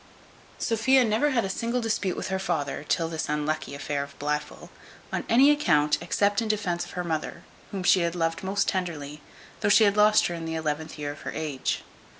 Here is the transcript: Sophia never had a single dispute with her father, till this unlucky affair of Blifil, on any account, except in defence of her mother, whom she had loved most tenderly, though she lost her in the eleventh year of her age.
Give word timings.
Sophia 0.57 1.03
never 1.05 1.29
had 1.29 1.45
a 1.45 1.47
single 1.47 1.79
dispute 1.79 2.17
with 2.17 2.29
her 2.29 2.39
father, 2.39 2.83
till 2.89 3.07
this 3.07 3.29
unlucky 3.29 3.75
affair 3.75 4.01
of 4.01 4.17
Blifil, 4.17 4.71
on 5.13 5.23
any 5.29 5.51
account, 5.51 5.99
except 6.01 6.41
in 6.41 6.47
defence 6.47 6.83
of 6.83 6.93
her 6.97 7.03
mother, 7.03 7.43
whom 7.69 7.83
she 7.83 7.99
had 7.99 8.15
loved 8.15 8.41
most 8.43 8.67
tenderly, 8.67 9.21
though 9.59 9.69
she 9.69 9.87
lost 9.91 10.25
her 10.25 10.33
in 10.33 10.45
the 10.45 10.55
eleventh 10.55 10.97
year 10.97 11.11
of 11.11 11.21
her 11.21 11.31
age. 11.35 11.83